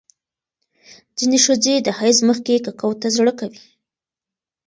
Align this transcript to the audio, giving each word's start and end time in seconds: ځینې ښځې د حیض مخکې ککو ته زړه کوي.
ځینې 1.17 1.37
ښځې 1.45 1.73
د 1.81 1.87
حیض 1.99 2.17
مخکې 2.29 2.55
ککو 2.65 2.89
ته 3.01 3.07
زړه 3.15 3.31
کوي. 3.39 3.61